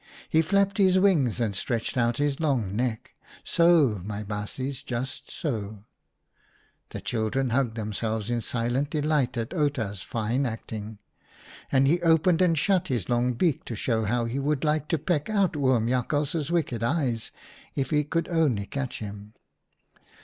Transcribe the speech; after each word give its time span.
He 0.29 0.41
flapped 0.41 0.79
his 0.79 0.97
wings, 0.97 1.39
and 1.39 1.55
stretched 1.55 1.95
out 1.95 2.17
his 2.17 2.39
long 2.39 2.75
neck— 2.75 3.13
so, 3.43 4.01
my 4.03 4.23
baasjes, 4.23 4.83
just 4.83 5.29
so" 5.29 5.83
(the 6.89 6.99
children 6.99 7.51
HERON 7.51 7.51
HAS 7.51 7.59
CROOKED 7.59 7.77
NECK 7.77 8.03
123 8.03 8.31
hugged 8.31 8.31
themselves 8.31 8.31
in 8.31 8.41
silent 8.41 8.89
delight 8.89 9.37
at 9.37 9.53
Outa's 9.53 10.01
fine 10.01 10.47
acting) 10.47 10.97
—"and 11.71 11.85
he 11.87 12.01
opened 12.01 12.41
and 12.41 12.57
shut 12.57 12.87
his 12.87 13.09
long 13.09 13.33
beak 13.33 13.63
to 13.65 13.75
show 13.75 14.05
how 14.05 14.25
he 14.25 14.39
would 14.39 14.63
like 14.63 14.87
to 14.87 14.97
peck 14.97 15.29
out 15.29 15.55
Oom 15.55 15.85
Jakhals's 15.87 16.49
wicked 16.49 16.81
eyes 16.81 17.31
if 17.75 17.91
he 17.91 18.03
could 18.03 18.27
only 18.27 18.65
catch 18.65 18.97
him. 18.97 19.35